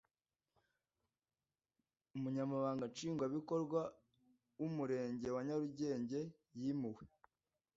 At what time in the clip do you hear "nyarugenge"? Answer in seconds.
5.47-6.19